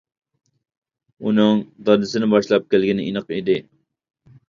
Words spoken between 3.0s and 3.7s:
ئېنىق ئىدى.